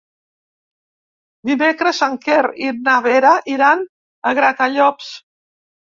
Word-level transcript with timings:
Dimecres 1.49 1.99
en 2.07 2.17
Quer 2.25 2.39
i 2.63 2.71
na 2.89 2.95
Vera 3.09 3.35
iran 3.57 3.87
a 4.31 4.37
Gratallops. 4.41 5.13